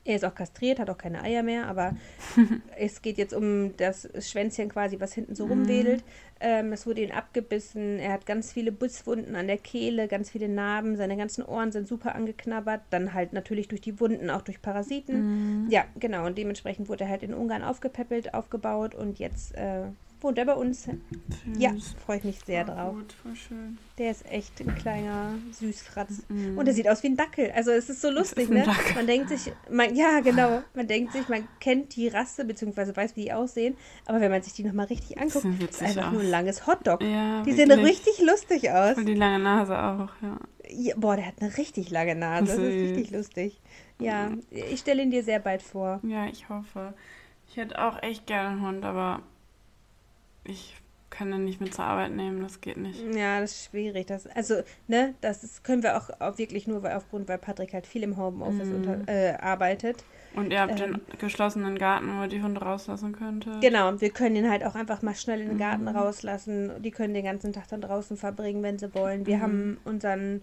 [0.05, 1.95] Er ist auch kastriert, hat auch keine Eier mehr, aber
[2.77, 6.03] es geht jetzt um das Schwänzchen quasi, was hinten so rumwedelt.
[6.41, 8.01] Ähm, es wurde ihn abgebissen.
[8.01, 10.97] Er hat ganz viele Bisswunden an der Kehle, ganz viele Narben.
[10.97, 12.81] Seine ganzen Ohren sind super angeknabbert.
[12.91, 15.65] Dann halt natürlich durch die Wunden, auch durch Parasiten.
[15.65, 15.71] Mhm.
[15.71, 16.27] Ja, genau.
[16.27, 19.85] Und dementsprechend wurde er halt in Ungarn aufgepäppelt, aufgebaut und jetzt äh,
[20.23, 20.85] wohnt er bei uns.
[20.85, 20.93] Süß.
[21.59, 21.73] Ja,
[22.05, 22.95] freue ich mich sehr drauf.
[22.95, 23.79] Gut, voll schön.
[23.99, 26.23] Der ist echt ein kleiner Süßfratz.
[26.29, 26.59] Mm.
[26.59, 27.52] Und er sieht aus wie ein Dackel.
[27.52, 28.64] Also es ist so lustig, ist ne?
[28.64, 28.95] Dackel.
[28.95, 33.17] Man denkt sich, man, ja genau, man denkt sich, man kennt die Rasse, beziehungsweise weiß,
[33.17, 33.76] wie die aussehen.
[34.07, 36.12] Aber wenn man sich die nochmal richtig anguckt, ist es einfach aus.
[36.12, 37.02] nur ein langes Hotdog.
[37.02, 38.97] Ja, die sehen richtig lustig aus.
[38.97, 40.38] Und die lange Nase auch, ja.
[40.68, 40.94] ja.
[40.97, 42.47] Boah, der hat eine richtig lange Nase.
[42.47, 43.61] Das ist richtig lustig.
[43.99, 46.01] Ja, ich stelle ihn dir sehr bald vor.
[46.03, 46.94] Ja, ich hoffe.
[47.49, 49.23] Ich hätte auch echt gerne einen Hund, aber
[50.44, 50.76] ich
[51.12, 53.00] kann den nicht mit zur Arbeit nehmen, das geht nicht.
[53.14, 54.07] Ja, das ist schwierig.
[54.07, 57.74] Das, also, ne, das ist, können wir auch, auch wirklich nur weil aufgrund, weil Patrick
[57.74, 58.74] halt viel im Homeoffice mm.
[58.74, 60.05] unter, äh, arbeitet.
[60.35, 63.59] Und ihr habt ähm, den geschlossenen Garten, wo ihr die Hunde rauslassen könnte.
[63.61, 65.88] Genau, wir können ihn halt auch einfach mal schnell in den Garten mm.
[65.88, 66.83] rauslassen.
[66.83, 69.26] Die können den ganzen Tag dann draußen verbringen, wenn sie wollen.
[69.26, 69.42] Wir mm.
[69.42, 70.40] haben unseren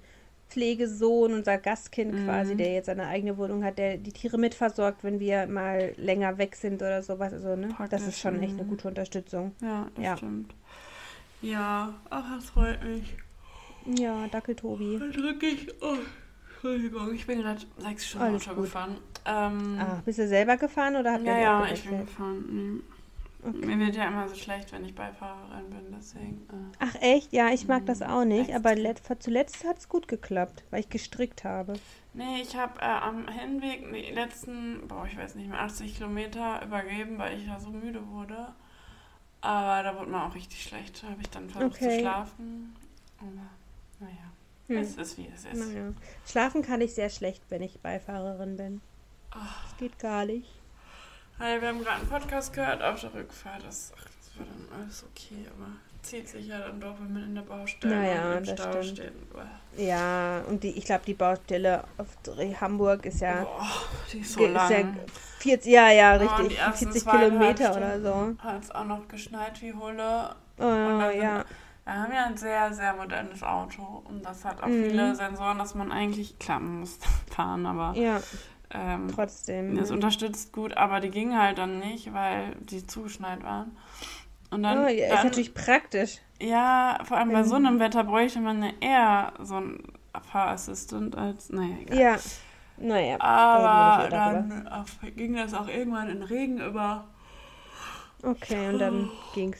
[0.49, 2.25] Pflegesohn, unser Gastkind mhm.
[2.25, 6.37] quasi, der jetzt eine eigene Wohnung hat, der die Tiere mitversorgt, wenn wir mal länger
[6.37, 7.33] weg sind oder sowas.
[7.33, 7.75] Also, ne?
[7.89, 9.53] Das ist schon echt eine gute Unterstützung.
[9.61, 10.17] Ja, das ja.
[10.17, 10.53] stimmt.
[11.41, 13.15] Ja, ach, das freut mich.
[13.85, 14.97] Ja, Dackel Tobi.
[14.99, 15.67] Dann drücke ich.
[15.81, 15.95] Oh,
[16.53, 18.97] Entschuldigung, ich bin gerade sechs Stunden Auto gefahren.
[19.25, 22.45] Ähm, ah, bist du selber gefahren oder habt ihr Ja, ja, ich bin gefahren.
[22.49, 22.98] Nee.
[23.41, 23.65] Okay.
[23.65, 26.45] Mir wird ja immer so schlecht, wenn ich Beifahrerin bin, deswegen.
[26.49, 26.75] Äh.
[26.79, 27.31] Ach echt?
[27.31, 28.75] Ja, ich mag das auch nicht, aber
[29.19, 31.73] zuletzt hat es gut geklappt, weil ich gestrickt habe.
[32.13, 36.61] Nee, ich habe äh, am Hinweg die letzten, boah, ich weiß nicht mehr, 80 Kilometer
[36.65, 38.53] übergeben, weil ich ja so müde wurde.
[39.41, 41.01] Aber da wurde mir auch richtig schlecht.
[41.01, 41.95] Da habe ich dann versucht okay.
[41.95, 42.75] zu schlafen.
[43.19, 43.49] Aber
[44.01, 44.31] naja,
[44.67, 44.77] hm.
[44.77, 45.53] es ist wie es ist.
[45.53, 45.93] Naja.
[46.25, 48.81] Schlafen kann ich sehr schlecht, wenn ich Beifahrerin bin.
[49.31, 50.58] Das geht gar nicht.
[51.41, 53.63] Hey, wir haben gerade einen Podcast gehört auf der Rückfahrt.
[53.65, 55.67] Das, ach, das war dann alles okay, aber
[56.01, 58.85] zieht sich ja dann doch, wenn man in der Baustelle naja, im Stau stimmt.
[58.85, 59.13] steht.
[59.77, 62.07] Ja, und die, ich glaube, die Baustelle auf
[62.59, 63.43] Hamburg ist ja.
[63.43, 63.67] Boah,
[64.11, 64.69] die ist so lang.
[64.69, 64.87] Ja,
[65.39, 66.59] 40, ja, ja, richtig.
[66.67, 68.35] Oh, 40 Kilometer oder so.
[68.39, 70.35] Hat es auch noch geschneit wie Hulle.
[70.57, 71.45] Oh, ja.
[71.85, 74.89] Wir haben ja ein sehr, sehr modernes Auto und das hat auch mhm.
[74.89, 76.99] viele Sensoren, dass man eigentlich, klar, man muss
[77.33, 78.19] fahren, aber ja.
[78.71, 79.75] Ähm, Trotzdem.
[79.75, 83.75] Das unterstützt gut, aber die gingen halt dann nicht, weil die zugeschneit waren.
[84.51, 86.17] Und dann, oh, ja, dann, ist natürlich praktisch.
[86.41, 89.83] Ja, vor allem bei so einem Wetter bräuchte man ja eher so einen
[90.31, 91.97] Fahrassistent als, naja, egal.
[91.97, 92.17] Ja,
[92.77, 93.21] naja.
[93.21, 94.65] Aber dann
[95.15, 97.05] ging das auch irgendwann in Regen über.
[98.23, 99.59] Okay, und dann ging's.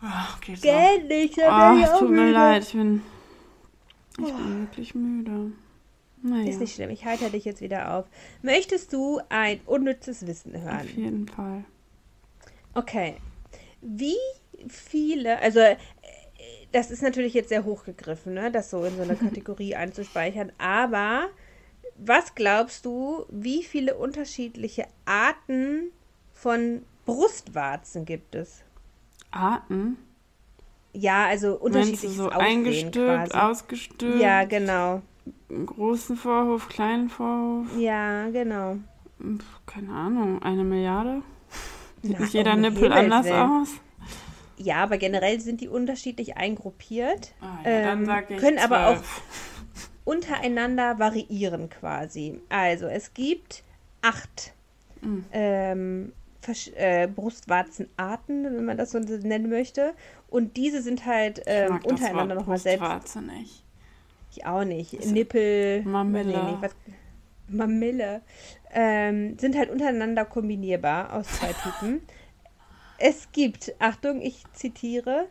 [0.00, 3.02] Ja, geht's Geht nicht, Ach, tut mir leid, ich bin,
[4.18, 4.32] ich oh.
[4.32, 5.52] bin wirklich müde.
[6.22, 6.48] Naja.
[6.50, 8.06] Ist nicht schlimm, ich halte dich jetzt wieder auf.
[8.42, 10.80] Möchtest du ein unnützes Wissen hören?
[10.80, 11.64] Auf jeden Fall.
[12.74, 13.16] Okay.
[13.80, 14.16] Wie
[14.68, 15.76] viele, also äh,
[16.72, 21.28] das ist natürlich jetzt sehr hochgegriffen, ne, das so in so eine Kategorie einzuspeichern, aber
[21.96, 25.90] was glaubst du, wie viele unterschiedliche Arten
[26.32, 28.62] von Brustwarzen gibt es?
[29.30, 29.98] Arten?
[30.92, 34.20] Ja, also unterschiedliches so eingestülpt, ausgestülpt?
[34.20, 35.02] Ja, genau
[35.66, 37.66] großen Vorhof, kleinen Vorhof?
[37.78, 38.76] Ja, genau.
[39.66, 41.22] Keine Ahnung, eine Milliarde?
[42.02, 43.50] Sieht nicht jeder Nippel anders Willen.
[43.50, 43.68] aus?
[44.56, 47.32] Ja, aber generell sind die unterschiedlich eingruppiert.
[47.40, 49.02] Ah, ja, Ähm, ich können aber auch
[50.04, 52.40] untereinander variieren quasi.
[52.48, 53.62] Also es gibt
[54.02, 54.54] acht
[55.00, 55.24] Mhm.
[55.32, 56.12] ähm,
[56.76, 59.94] äh, Brustwarzenarten, wenn man das so nennen möchte.
[60.28, 62.80] Und diese sind halt Ich ähm, mag das untereinander nochmal selbst.
[62.80, 63.62] Brustwarze nicht.
[64.38, 64.94] Ich auch nicht.
[64.94, 65.82] Ist- Nippel.
[65.82, 66.30] Mamille.
[66.30, 66.76] ich nicht, was,
[67.48, 68.22] Mamille.
[68.72, 72.02] Ähm, sind halt untereinander kombinierbar aus zwei Typen.
[72.98, 75.28] Es gibt, Achtung, ich zitiere,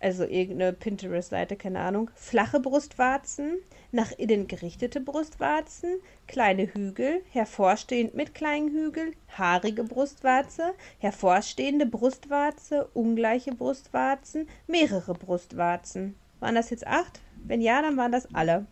[0.00, 3.58] also irgendeine Pinterest-Seite, keine Ahnung, flache Brustwarzen,
[3.92, 13.52] nach innen gerichtete Brustwarzen, kleine Hügel, hervorstehend mit kleinen Hügel, haarige Brustwarze, hervorstehende Brustwarze, ungleiche
[13.54, 16.16] Brustwarzen, mehrere Brustwarzen.
[16.40, 17.20] Waren das jetzt acht?
[17.46, 18.66] Wenn ja, dann waren das alle.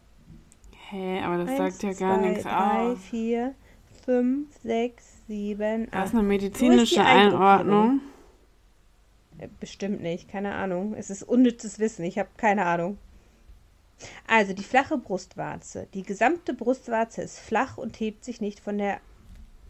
[0.91, 2.53] Hä, aber das Eins, sagt ja gar zwei, nichts drei,
[2.93, 2.99] aus.
[3.11, 3.55] vier,
[4.05, 6.07] fünf, sechs, sieben, Das acht.
[6.09, 7.43] ist eine medizinische Eingrupierung?
[7.43, 8.01] Einordnung.
[9.39, 10.95] Äh, Bestimmt nicht, keine Ahnung.
[10.95, 12.99] Es ist unnützes Wissen, ich habe keine Ahnung.
[14.27, 15.87] Also die flache Brustwarze.
[15.95, 18.99] Die gesamte Brustwarze ist flach und hebt sich nicht von der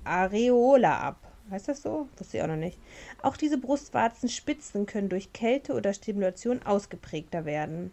[0.03, 1.19] Areola ab.
[1.51, 2.09] Heißt das so?
[2.17, 2.79] Wusste ich auch noch nicht.
[3.23, 7.93] Auch diese Brustwarzenspitzen können durch Kälte oder Stimulation ausgeprägter werden.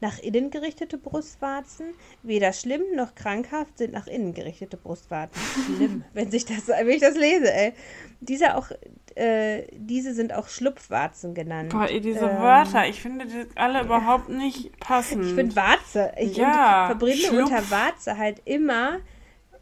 [0.00, 1.86] Nach innen gerichtete Brustwarzen,
[2.22, 5.40] weder schlimm noch krankhaft sind nach innen gerichtete Brustwarzen.
[5.76, 7.72] Schlimm, wenn, sich das, wenn ich das lese, ey.
[8.20, 8.70] Diese, auch,
[9.14, 11.70] äh, diese sind auch Schlupfwarzen genannt.
[11.70, 15.24] Boah, ey, diese Ähm, Wörter, ich finde die alle überhaupt nicht passend.
[15.24, 16.12] Ich finde Warze.
[16.18, 18.98] Ich Ja, verbinde unter Warze halt immer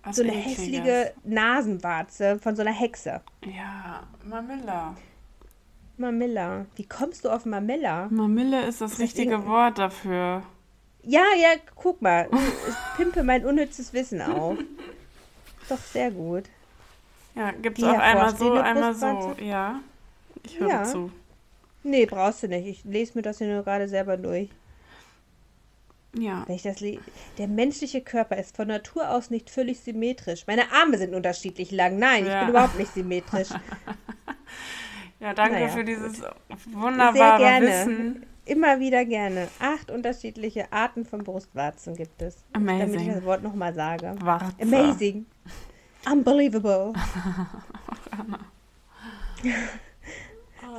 [0.03, 3.21] Was so eine hässliche Nasenwarze von so einer Hexe.
[3.45, 4.97] Ja, Mamilla.
[6.01, 6.67] Mamilla.
[6.77, 8.09] Wie kommst du auf Mamilla?
[8.11, 10.43] Mamille ist das Das richtige Ding- Wort dafür.
[11.03, 12.29] Ja, ja, guck mal.
[12.33, 14.59] Ich pimpe mein unnützes Wissen auf.
[15.69, 16.45] Doch sehr gut.
[17.35, 19.35] Ja, gibt's Die auch einmal so, einmal so.
[19.41, 19.81] Ja,
[20.43, 20.85] ich höre Ja.
[20.85, 21.11] zu.
[21.83, 22.67] Nee, brauchst du nicht.
[22.67, 24.51] Ich lese mir das hier nur gerade selber durch.
[26.19, 26.43] Ja.
[26.47, 26.83] Wenn ich das
[27.39, 30.47] Der menschliche Körper ist von Natur aus nicht völlig symmetrisch.
[30.47, 31.99] Meine Arme sind unterschiedlich lang.
[31.99, 32.41] Nein, ich Ja.
[32.41, 33.49] bin überhaupt nicht symmetrisch.
[35.21, 36.35] Ja, danke Naja, für dieses Sehr
[36.73, 37.67] wunderbare gerne.
[37.67, 38.27] Wissen.
[38.47, 39.49] Immer wieder gerne.
[39.61, 42.43] Acht unterschiedliche Arten von Brustwarzen gibt es.
[42.53, 43.15] Damit ich Amazing.
[43.15, 44.17] das Wort nochmal sage.
[44.21, 44.57] Warze.
[44.61, 45.27] Amazing.
[46.11, 46.95] Unbelievable.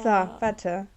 [0.04, 0.88] so, warte.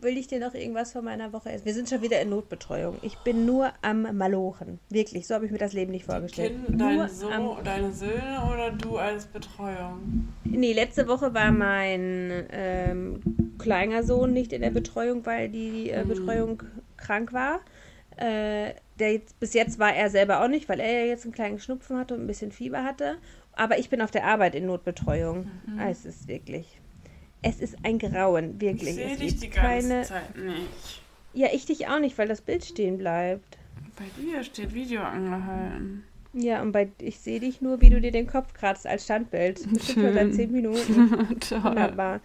[0.00, 1.64] Will ich dir noch irgendwas von meiner Woche erzählen?
[1.66, 2.98] Wir sind schon wieder in Notbetreuung.
[3.02, 4.78] Ich bin nur am Malochen.
[4.90, 6.68] Wirklich, so habe ich mir das Leben nicht vorgestellt.
[6.68, 10.28] Nur dein Sohn, am deine Söhne oder du als Betreuung?
[10.44, 13.20] Nee, letzte Woche war mein ähm,
[13.58, 16.62] kleiner Sohn nicht in der Betreuung, weil die äh, Betreuung
[16.98, 17.60] krank war.
[18.16, 21.34] Äh, der jetzt, bis jetzt war er selber auch nicht, weil er ja jetzt einen
[21.34, 23.16] kleinen Schnupfen hatte und ein bisschen Fieber hatte.
[23.52, 25.50] Aber ich bin auf der Arbeit in Notbetreuung.
[25.78, 26.78] Ah, Es ist wirklich.
[27.42, 28.94] Es ist ein Grauen, Ich wirklich.
[28.94, 30.02] sehe es dich die ganze keine.
[30.02, 31.02] Zeit nicht.
[31.34, 33.58] Ja, ich dich auch nicht, weil das Bild stehen bleibt.
[33.96, 36.04] Bei dir steht Video angehalten.
[36.32, 39.56] Ja, und bei ich sehe dich nur, wie du dir den Kopf kratzt als Standbild.
[39.72, 41.38] Bestimmt schon seit zehn Minuten.
[41.40, 41.62] Toll.
[41.64, 42.20] Wunderbar.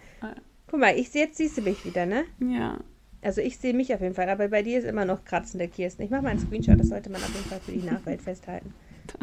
[0.68, 2.24] Guck mal, ich sehe jetzt siehst du mich wieder, ne?
[2.40, 2.78] Ja.
[3.22, 6.02] Also ich sehe mich auf jeden Fall, aber bei dir ist immer noch kratzende Kirsten.
[6.02, 8.74] Ich mache mal einen Screenshot, das sollte man auf jeden Fall für die Nachwelt festhalten.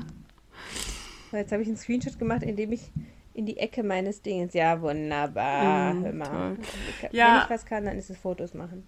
[1.31, 2.89] So, jetzt habe ich einen Screenshot gemacht, in dem ich
[3.39, 4.53] in die Ecke meines Dingens.
[4.53, 5.93] Ja, wunderbar.
[5.93, 6.57] Mm, Hör mal.
[7.01, 7.43] Wenn Ja.
[7.43, 8.85] ich was kann, dann ist es Fotos machen.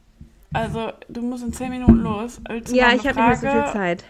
[0.54, 2.42] Also, du musst in 10 Minuten los.
[2.72, 4.04] Ja, ich habe nicht mehr so viel Zeit.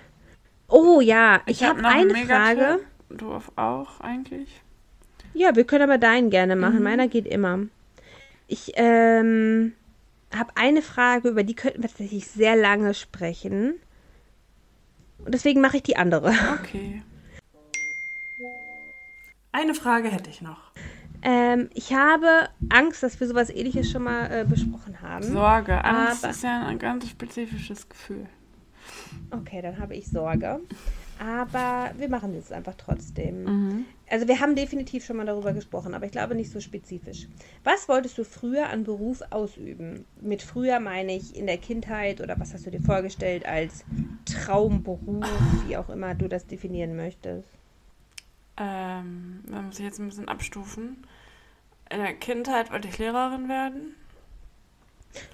[0.67, 2.25] Oh ja, ich, Ich hab habe einen eine.
[2.25, 2.79] Frage.
[3.09, 4.61] Du auch eigentlich?
[5.33, 6.77] Ja, wir können aber deinen gerne machen.
[6.77, 6.83] Mhm.
[6.83, 7.59] Meiner geht immer.
[8.47, 9.73] Ich ähm,
[10.35, 13.75] habe eine Frage, über die könnten wir tatsächlich sehr lange sprechen.
[15.23, 16.33] Und deswegen mache ich die andere.
[16.63, 17.03] Okay.
[19.51, 20.71] Eine Frage hätte ich noch.
[21.23, 25.23] Ähm, ich habe Angst, dass wir sowas ähnliches schon mal äh, besprochen haben.
[25.23, 25.83] Sorge.
[25.83, 28.25] Angst Aber- ist ja ein ganz spezifisches Gefühl.
[29.29, 30.59] Okay, dann habe ich Sorge.
[31.19, 33.43] Aber wir machen es einfach trotzdem.
[33.43, 33.85] Mhm.
[34.09, 37.27] Also wir haben definitiv schon mal darüber gesprochen, aber ich glaube nicht so spezifisch.
[37.63, 40.05] Was wolltest du früher an Beruf ausüben?
[40.19, 43.85] Mit früher meine ich in der Kindheit oder was hast du dir vorgestellt als
[44.25, 45.23] Traumberuf,
[45.67, 47.60] wie auch immer du das definieren möchtest?
[48.57, 51.05] Ähm, da muss ich jetzt ein bisschen abstufen.
[51.89, 53.95] In der Kindheit wollte ich Lehrerin werden.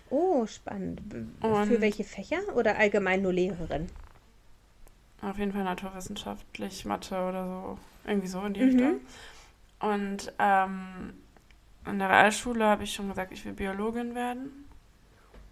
[0.10, 1.02] Oh, spannend.
[1.42, 3.88] Und- Für welche Fächer oder allgemein nur Lehrerin?
[5.22, 7.80] Auf jeden Fall naturwissenschaftlich, Mathe oder so.
[8.10, 8.70] Irgendwie so in die Mhm.
[8.70, 9.02] Richtung.
[9.80, 11.14] Und ähm,
[11.86, 14.66] in der Realschule habe ich schon gesagt, ich will Biologin werden.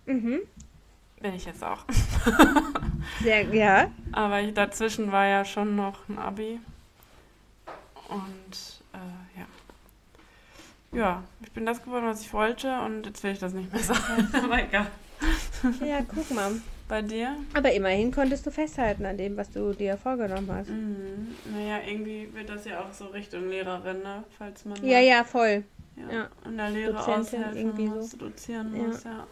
[0.05, 0.39] Mhm.
[1.19, 1.85] Bin ich jetzt auch.
[3.21, 3.91] Sehr, ja.
[4.11, 6.59] Aber ich, dazwischen war ja schon noch ein Abi.
[8.15, 10.99] Und äh, ja.
[10.99, 13.83] ja, ich bin das geworden, was ich wollte und jetzt will ich das nicht mehr
[13.83, 14.29] sagen.
[14.33, 14.87] Aber egal.
[15.85, 16.51] Ja, guck mal.
[16.87, 17.35] Bei dir?
[17.55, 20.69] Aber immerhin konntest du festhalten an dem, was du dir vorgenommen hast.
[20.69, 21.33] Mhm.
[21.51, 24.23] Naja, irgendwie wird das ja auch so Richtung Lehrerin, ne?
[24.37, 25.63] Falls man Ja, ja, voll.
[25.95, 26.29] ja, ja.
[26.45, 28.17] in der Lehre Dozentin aushelfen irgendwie muss, so.
[28.17, 28.83] dozieren Ja.
[28.83, 29.25] muss, ja.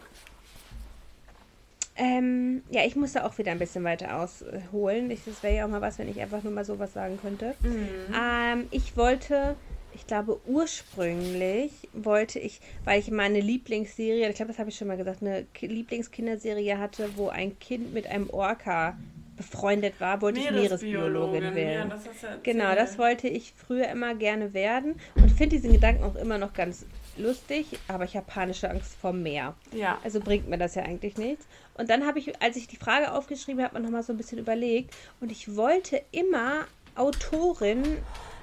[1.96, 5.10] Ähm, ja, ich musste auch wieder ein bisschen weiter ausholen.
[5.10, 7.54] Ich, das wäre ja auch mal was, wenn ich einfach nur mal sowas sagen könnte.
[7.62, 8.14] Mhm.
[8.14, 9.56] Ähm, ich wollte,
[9.92, 14.88] ich glaube ursprünglich wollte ich, weil ich meine Lieblingsserie, ich glaube, das habe ich schon
[14.88, 18.96] mal gesagt, eine Ki- Lieblingskinderserie hatte, wo ein Kind mit einem Orca
[19.36, 21.90] befreundet war, wollte ich Meeresbiologin werden.
[21.90, 22.44] Ja, das erzählt.
[22.44, 26.52] Genau, das wollte ich früher immer gerne werden und finde diesen Gedanken auch immer noch
[26.54, 26.86] ganz
[27.18, 29.54] lustig, aber ich habe panische Angst vor Meer.
[29.72, 29.98] Ja.
[30.04, 31.46] Also bringt mir das ja eigentlich nichts.
[31.74, 34.38] Und dann habe ich, als ich die Frage aufgeschrieben habe, noch mal so ein bisschen
[34.38, 37.82] überlegt und ich wollte immer Autorin,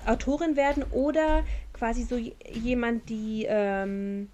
[0.05, 4.29] Autorin werden oder quasi so jemand, die ähm,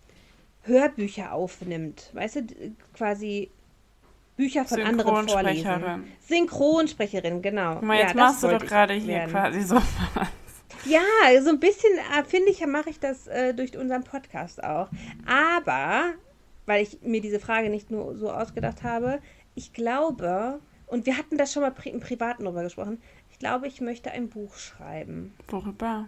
[0.64, 2.10] Hörbücher aufnimmt.
[2.14, 2.48] Weißt du,
[2.94, 3.50] quasi
[4.36, 5.64] Bücher von anderen vorlesen.
[5.64, 6.04] Synchronsprecherin.
[6.28, 7.74] Synchronsprecherin, genau.
[7.76, 9.32] Guck mal, Ja, jetzt das machst du doch gerade hier werden.
[9.32, 9.78] quasi so.
[10.88, 11.92] Ja, so ein bisschen,
[12.28, 14.90] finde ich, mache ich das äh, durch unseren Podcast auch.
[15.26, 16.14] Aber,
[16.66, 19.20] weil ich mir diese Frage nicht nur so ausgedacht habe,
[19.56, 23.68] ich glaube, und wir hatten das schon mal pri im Privaten drüber gesprochen, ich glaube,
[23.68, 25.34] ich möchte ein Buch schreiben.
[25.48, 26.08] Worüber?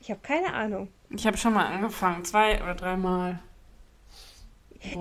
[0.00, 0.88] Ich habe keine Ahnung.
[1.10, 3.40] Ich habe schon mal angefangen, zwei oder dreimal.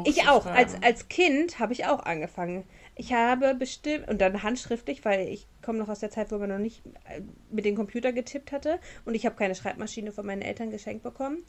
[0.05, 0.45] Ich auch.
[0.45, 2.63] Als, als Kind habe ich auch angefangen.
[2.99, 6.49] Ich habe bestimmt, und dann handschriftlich, weil ich komme noch aus der Zeit, wo man
[6.49, 10.41] noch nicht äh, mit dem Computer getippt hatte und ich habe keine Schreibmaschine von meinen
[10.41, 11.43] Eltern geschenkt bekommen,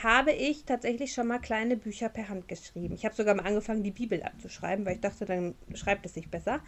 [0.00, 2.94] habe ich tatsächlich schon mal kleine Bücher per Hand geschrieben.
[2.94, 6.30] Ich habe sogar mal angefangen, die Bibel abzuschreiben, weil ich dachte, dann schreibt es sich
[6.30, 6.60] besser.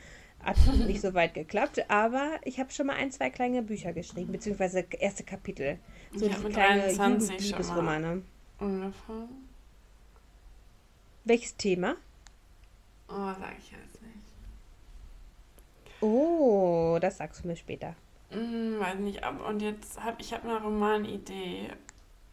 [0.42, 4.33] Hat nicht so weit geklappt, aber ich habe schon mal ein, zwei kleine Bücher geschrieben,
[4.33, 5.79] beziehungsweise erste Kapitel.
[6.12, 7.12] So Ich diese kleine 23 schon mal.
[7.12, 8.23] Jugendliebesromane.
[8.59, 9.29] Ungefähr.
[11.25, 11.97] Welches Thema?
[13.09, 14.04] Oh, sag ich jetzt.
[16.05, 17.95] Oh, das sagst du mir später.
[18.29, 21.69] Hm, weiß nicht, ab und jetzt habe ich hab eine Romanidee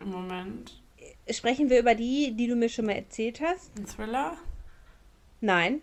[0.01, 0.81] im Moment.
[1.29, 3.71] Sprechen wir über die, die du mir schon mal erzählt hast?
[3.77, 4.33] Ein Thriller?
[5.39, 5.79] Nein.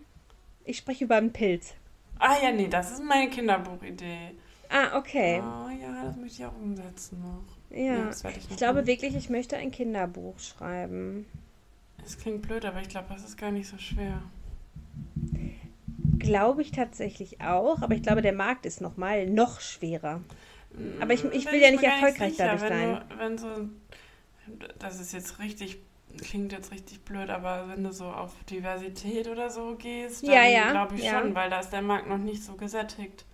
[0.65, 1.73] Ich spreche über einen Pilz.
[2.19, 4.35] Ah ja, nee, das ist meine Kinderbuchidee.
[4.69, 5.41] Ah, okay.
[5.41, 7.75] Oh ja, das möchte ich auch umsetzen noch.
[7.75, 8.05] Ja.
[8.05, 11.25] das werde ich noch Ich glaube wirklich, ich möchte ein Kinderbuch schreiben.
[12.05, 14.21] Es klingt blöd, aber ich glaube, das ist gar nicht so schwer.
[16.17, 20.21] Glaube ich tatsächlich auch, aber ich glaube, der Markt ist noch mal noch schwerer.
[20.99, 22.99] Aber ich- ich will ja nicht erfolgreich sicher, dadurch sein.
[23.09, 23.69] Du, wenn so,
[24.79, 25.79] das ist jetzt richtig,
[26.21, 30.43] klingt jetzt richtig blöd, aber wenn du so auf Diversität oder so gehst, dann Ja,
[30.45, 31.21] ja, glaube ich ja.
[31.21, 33.25] schon, weil da ist der Markt noch nicht so gesättigt.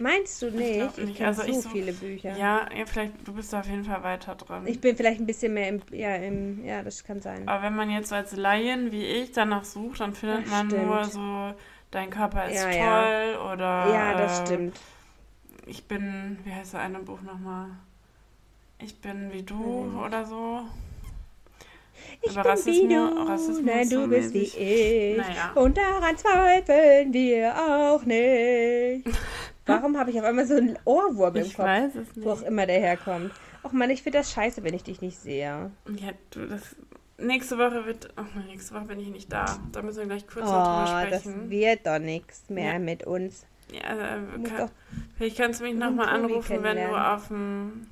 [0.00, 0.98] Meinst du nicht?
[0.98, 1.16] Ich, nicht.
[1.18, 2.30] kenne Also so, ich so- viele Bücher.
[2.36, 4.66] Ja, ja, vielleicht, du bist da auf jeden Fall weiter dran.
[4.66, 7.46] Ich bin vielleicht ein bisschen mehr im, ja, im, ja, das kann sein.
[7.46, 10.68] aber wenn man jetzt so als Laien wie ich danach sucht, dann findet Ach, man
[10.68, 11.12] nur stimmt.
[11.12, 11.54] so,
[11.90, 13.52] dein Körper ist Ja, toll ja.
[13.52, 14.80] oder ja, das äh, stimmt.
[15.66, 17.66] ich bin, wie heißt das eine Buch nochmal?
[18.78, 20.60] Ich bin wie du ich oder so.
[22.22, 25.18] Ich über bin Rassismus- wie du, Rassismus nein, du bist wie ich.
[25.18, 25.52] Naja.
[25.56, 29.06] Und daran zweifeln wir auch nicht.
[29.70, 32.24] Warum habe ich auf einmal so einen Ohrwurm im Ich Kopf, weiß es nicht.
[32.26, 33.32] wo auch immer der herkommt?
[33.62, 35.70] Och Mann, ich finde das scheiße, wenn ich dich nicht sehe.
[35.86, 36.62] Ja, du, das.
[37.18, 38.08] Nächste Woche wird.
[38.16, 39.44] Nein, nächste Woche bin ich nicht da.
[39.72, 41.50] Da müssen wir gleich kurz noch Oh, drüber das sprechen.
[41.50, 42.78] wird doch nichts mehr Ja.
[42.78, 43.44] mit uns.
[43.70, 44.70] Ja, musst kann,
[45.16, 47.86] vielleicht kannst du mich nochmal anrufen, wenn du auf dem.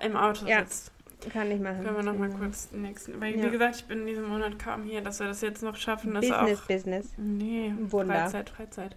[0.00, 0.60] im Auto Ja.
[0.60, 0.92] sitzt.
[1.32, 1.82] kann ich machen.
[1.84, 3.20] Können wir nochmal kurz den nächsten.
[3.20, 3.44] Weil, Ja.
[3.46, 6.14] wie gesagt, ich bin in diesem Monat kaum hier, dass wir das jetzt noch schaffen,
[6.16, 6.66] ist Business, auch.
[6.66, 7.06] Business.
[7.18, 8.14] Nee, Wunder.
[8.14, 8.96] Freizeit, Freizeit.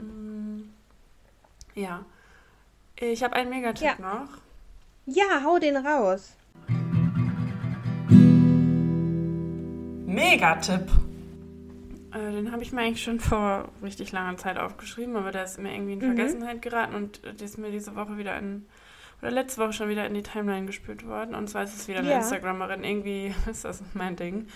[0.00, 0.62] Mm,
[1.74, 2.04] Ja.
[2.96, 3.94] Ich habe einen Megatipp Ja.
[4.00, 4.28] noch.
[5.06, 6.34] Ja, hau den raus.
[10.06, 10.88] Megatipp!
[12.12, 15.58] Äh, den habe ich mir eigentlich schon vor richtig langer Zeit aufgeschrieben, aber der ist
[15.58, 16.16] mir irgendwie in Mhm.
[16.16, 18.66] Vergessenheit geraten und äh, der ist mir diese Woche wieder in,
[19.20, 21.34] oder letzte Woche schon wieder in die Timeline gespült worden.
[21.34, 22.16] Und zwar ist es wieder eine Ja.
[22.18, 24.48] Instagramerin, irgendwie ist das mein Ding.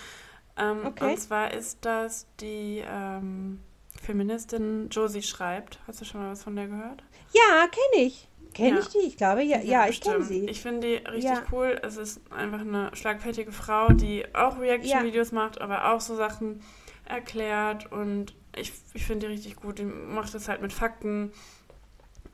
[0.57, 1.12] Ähm, Okay.
[1.12, 3.61] Und zwar ist das die ähm,
[4.03, 5.79] Feministin Josie Schreibt.
[5.87, 7.03] Hast du schon mal was von der gehört?
[7.33, 8.29] Ja, kenne ich.
[8.53, 8.79] Kenne Ja.
[8.81, 8.99] ich die?
[9.07, 10.45] Ich glaube, ja, ja, ich kenne sie.
[10.47, 11.43] Ich finde die richtig Ja.
[11.53, 11.81] cool.
[11.83, 16.61] Es ist einfach eine schlagfertige Frau, die auch Reaction-Videos macht, aber auch so Sachen
[17.07, 17.91] erklärt.
[17.91, 19.79] Und ich, ich finde die richtig gut.
[19.79, 21.33] Die macht das halt mit Fakten,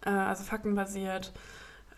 [0.04, 1.32] äh, also faktenbasiert.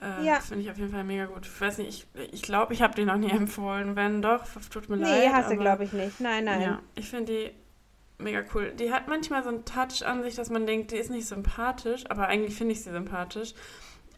[0.02, 0.36] Äh, Ja.
[0.36, 1.46] Das finde ich auf jeden Fall mega gut.
[1.46, 3.96] Ich weiß nicht, ich glaube, ich, glaub, ich habe die noch nie empfohlen.
[3.96, 5.18] Wenn doch, tut mir leid.
[5.20, 6.20] nee, hast du, glaube ich, nicht.
[6.20, 6.60] Nein, nein.
[6.60, 7.50] ja, ich finde die
[8.22, 8.72] mega cool.
[8.78, 12.04] Die hat manchmal so einen Touch an sich, dass man denkt, die ist nicht sympathisch,
[12.08, 13.54] aber eigentlich finde ich sie sympathisch.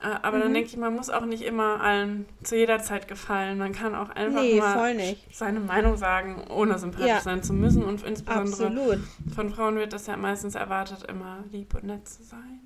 [0.02, 3.58] Äh, aber dann denke ich, man muss auch nicht immer allen zu jeder Zeit gefallen.
[3.58, 4.96] Man kann auch einfach Nee, mal
[5.30, 7.20] seine Meinung sagen, ohne sympathisch Ja.
[7.20, 7.84] sein zu müssen.
[7.84, 9.00] Und insbesondere Absolut.
[9.34, 12.60] von Frauen wird das ja meistens erwartet, immer lieb und nett zu sein.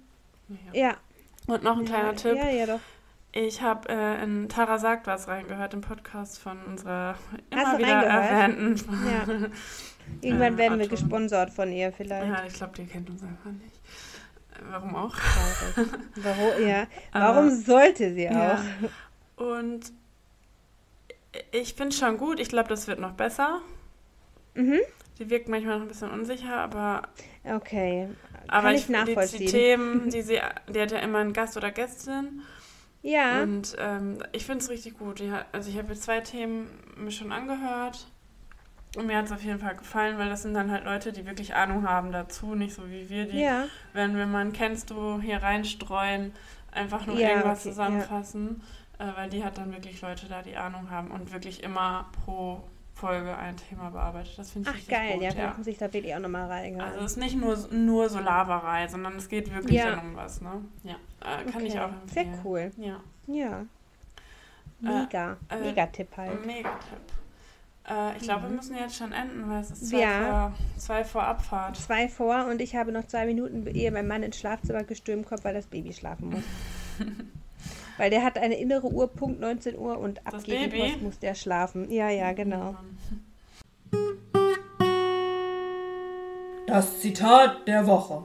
[0.73, 0.89] Ja.
[0.89, 0.97] Ja.
[1.47, 2.37] Und noch ein kleiner ja, Tipp.
[2.37, 2.81] Ja, ja, doch.
[3.39, 7.17] Ich habe äh, in Tara sagt was reingehört, im Podcast von unserer
[7.51, 8.81] immer du wieder erwähnten.
[9.07, 9.49] Ja.
[10.23, 10.89] Irgendwann Äh, werden wir Autoren.
[10.89, 12.27] gesponsert von ihr vielleicht.
[12.27, 13.77] Ja, ich glaube, die kennt uns einfach nicht.
[14.55, 15.15] Äh, Warum auch?
[16.17, 16.87] Warum, ja.
[17.13, 18.33] Warum sollte sie auch?
[18.33, 18.61] Ja.
[19.37, 19.93] Und
[21.53, 22.41] ich finde es schon gut.
[22.41, 23.61] Ich glaube, das wird noch besser.
[24.55, 24.79] Mhm.
[25.19, 27.03] Sie wirkt manchmal noch ein bisschen unsicher, aber,
[27.45, 28.09] Okay.
[28.49, 29.51] aber ich die, die nachvollziehen.
[29.51, 30.41] Themen, die sie,
[30.73, 32.41] die hat ja immer einen Gast oder Gästin.
[33.07, 33.43] Ja.
[33.43, 35.23] Und ähm, ich finde es richtig gut.
[35.53, 38.09] Also ich habe jetzt zwei Themen mir schon angehört.
[38.97, 41.25] Und mir hat es auf jeden Fall gefallen, weil das sind dann halt Leute, die
[41.27, 43.65] wirklich Ahnung haben dazu, nicht so wie wir, die, Ja.
[43.93, 46.33] wenn wir mal kennst du hier reinstreuen,
[46.73, 48.63] einfach nur Ja, irgendwas okay, zusammenfassen.
[48.99, 52.65] Äh, weil die hat dann wirklich Leute da, die Ahnung haben und wirklich immer pro
[52.97, 54.39] Folge ein Thema bearbeitet.
[54.39, 55.23] Das finde ich Ach geil, gut.
[55.23, 55.35] ja, ja.
[55.35, 56.81] vielleicht muss ich da wirklich auch nochmal reingehen.
[56.81, 60.01] Also es ist nicht nur, nur so Laberei, sondern es geht wirklich Ja.
[60.01, 60.63] um was, ne?
[60.83, 61.81] Ja, äh, kann ich Okay.
[61.83, 62.35] auch empfehlen.
[62.35, 62.71] Sehr cool.
[62.79, 63.01] Ja.
[63.27, 63.67] Ja.
[64.81, 65.37] Mega.
[65.51, 66.45] äh, Mega-Tipp halt.
[66.47, 66.99] Mega-Tipp.
[67.89, 70.03] Äh, ich glaube, wir müssen jetzt schon enden, weil es ist zwei, Mhm.
[70.03, 70.31] Ja.
[70.49, 71.77] vor, zwei vor Abfahrt.
[71.77, 75.45] Zwei vor und ich habe noch zwei Minuten, ehe mein Mann ins Schlafzimmer gestürmt kommt,
[75.45, 76.43] weil das Baby schlafen muss.
[77.99, 80.45] weil der hat eine innere Uhr, Punkt 19 Uhr und ab Das?
[80.69, 81.91] Post muss der schlafen.
[81.91, 82.75] Ja, ja, genau.
[86.67, 88.23] Das Zitat der Woche.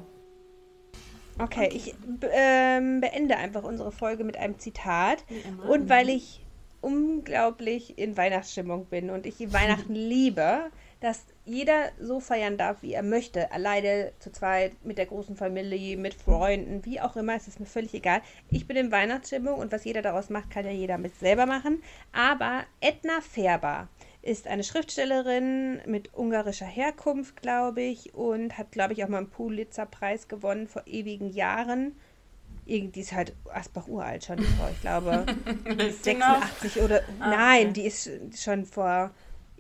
[1.40, 5.24] Okay, ich b- ähm, beende einfach unsere Folge mit einem Zitat.
[5.68, 6.44] Und weil ich
[6.82, 12.94] unglaublich in Weihnachtsstimmung bin und ich die Weihnachten liebe, dass jeder so feiern darf, wie
[12.94, 13.52] er möchte.
[13.52, 17.66] Alleine, zu zweit, mit der großen Familie, mit Freunden, wie auch immer, es ist mir
[17.66, 18.22] völlig egal.
[18.50, 21.82] Ich bin in Weihnachtsstimmung und was jeder daraus macht, kann ja jeder mit selber machen.
[22.14, 23.90] Aber Edna Färber
[24.22, 29.30] ist eine Schriftstellerin mit ungarischer Herkunft, glaube ich, und hat, glaube ich, auch mal einen
[29.32, 31.96] Pulitzer-Preis gewonnen vor ewigen Jahren.
[32.68, 35.26] Irgendwie ist halt Asbach uralt schon, die Frau, ich glaube.
[35.66, 36.44] Lebt die noch?
[36.62, 37.02] 86 oder.
[37.20, 37.74] Ah, nein, okay.
[37.74, 38.10] die ist
[38.40, 39.10] schon vor.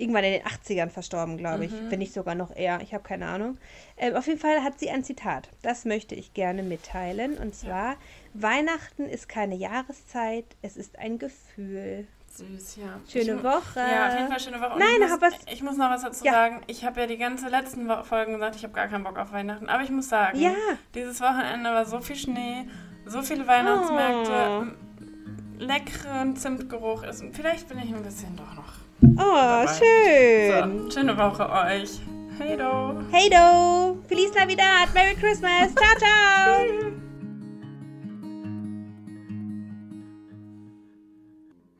[0.01, 1.71] Irgendwann in den 80ern verstorben, glaube ich.
[1.71, 1.89] Mhm.
[1.91, 2.81] Wenn nicht sogar noch eher.
[2.81, 3.57] Ich habe keine Ahnung.
[3.97, 5.49] Ähm, auf jeden Fall hat sie ein Zitat.
[5.61, 7.37] Das möchte ich gerne mitteilen.
[7.37, 7.95] Und zwar:
[8.33, 12.07] Weihnachten ist keine Jahreszeit, es ist ein Gefühl.
[12.33, 12.99] Süß, ja.
[13.11, 13.79] Schöne ich, Woche.
[13.79, 14.73] Ja, auf jeden Fall schöne Woche.
[14.73, 16.31] Und Nein, ich muss, was- ich muss noch was dazu Ja.
[16.31, 16.61] sagen.
[16.67, 19.67] Ich habe ja die ganze letzten Folgen gesagt, ich habe gar keinen Bock auf Weihnachten.
[19.67, 20.53] Aber ich muss sagen, Ja.
[20.95, 22.67] dieses Wochenende war so viel Schnee,
[23.05, 24.31] so viele Weihnachtsmärkte,
[24.65, 25.61] Oh.
[25.63, 27.23] leckeren Zimtgeruch ist.
[27.33, 28.80] Vielleicht bin ich ein bisschen doch noch.
[29.17, 30.89] Oh, schön.
[30.89, 31.99] So, schöne Woche euch.
[32.37, 32.95] Hey do.
[33.11, 34.01] Hey do!
[34.07, 34.93] Feliz Navidad!
[34.93, 35.73] Merry Christmas!
[35.75, 37.10] Ciao, ciao!